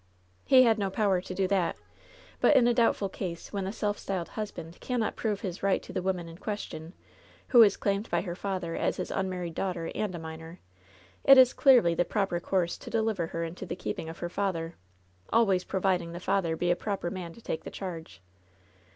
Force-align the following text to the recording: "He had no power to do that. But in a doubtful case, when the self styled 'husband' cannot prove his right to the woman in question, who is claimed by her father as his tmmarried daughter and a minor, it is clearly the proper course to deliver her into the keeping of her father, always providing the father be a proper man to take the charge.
"He 0.47 0.63
had 0.63 0.79
no 0.79 0.89
power 0.89 1.21
to 1.21 1.33
do 1.35 1.47
that. 1.49 1.77
But 2.39 2.55
in 2.55 2.67
a 2.67 2.73
doubtful 2.73 3.07
case, 3.07 3.53
when 3.53 3.65
the 3.65 3.71
self 3.71 3.99
styled 3.99 4.29
'husband' 4.29 4.79
cannot 4.79 5.15
prove 5.15 5.41
his 5.41 5.61
right 5.61 5.79
to 5.83 5.93
the 5.93 6.01
woman 6.01 6.27
in 6.27 6.39
question, 6.39 6.93
who 7.49 7.61
is 7.61 7.77
claimed 7.77 8.09
by 8.09 8.21
her 8.21 8.33
father 8.33 8.75
as 8.75 8.97
his 8.97 9.11
tmmarried 9.11 9.53
daughter 9.53 9.91
and 9.93 10.15
a 10.15 10.17
minor, 10.17 10.59
it 11.23 11.37
is 11.37 11.53
clearly 11.53 11.93
the 11.93 12.03
proper 12.03 12.39
course 12.39 12.79
to 12.79 12.89
deliver 12.89 13.27
her 13.27 13.43
into 13.43 13.67
the 13.67 13.75
keeping 13.75 14.09
of 14.09 14.17
her 14.17 14.29
father, 14.29 14.73
always 15.31 15.63
providing 15.63 16.13
the 16.13 16.19
father 16.19 16.55
be 16.55 16.71
a 16.71 16.75
proper 16.75 17.11
man 17.11 17.31
to 17.33 17.41
take 17.41 17.63
the 17.63 17.69
charge. 17.69 18.23